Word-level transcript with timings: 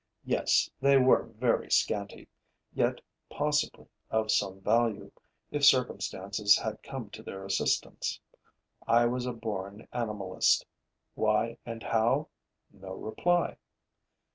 Yes, 0.25 0.67
they 0.81 0.97
were 0.97 1.25
very 1.27 1.69
scanty, 1.69 2.27
yet 2.73 2.99
possibly 3.29 3.85
of 4.09 4.31
some 4.31 4.59
value, 4.59 5.11
if 5.51 5.63
circumstances 5.63 6.57
had 6.57 6.81
come 6.81 7.11
to 7.11 7.21
their 7.21 7.45
assistance. 7.45 8.19
I 8.87 9.05
was 9.05 9.27
a 9.27 9.33
born 9.33 9.87
animalist. 9.93 10.65
Why 11.13 11.59
and 11.67 11.83
how? 11.83 12.29
No 12.71 12.95
reply. 12.95 13.57